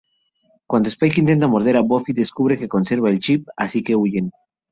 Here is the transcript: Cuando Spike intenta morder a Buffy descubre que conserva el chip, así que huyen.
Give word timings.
Cuando 0.65 0.89
Spike 0.89 1.19
intenta 1.19 1.47
morder 1.47 1.77
a 1.77 1.83
Buffy 1.83 2.11
descubre 2.11 2.57
que 2.57 2.67
conserva 2.75 3.11
el 3.11 3.19
chip, 3.19 3.47
así 3.55 3.83
que 3.83 3.95
huyen. 3.95 4.31